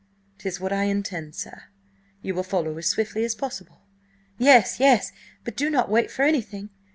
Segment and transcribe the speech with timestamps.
[0.39, 1.65] "'Tis what I intend, sir.
[2.23, 3.81] You will follow as swiftly as possible?"
[4.39, 5.11] "Yes, yes,
[5.43, 6.71] but do not wait for anything!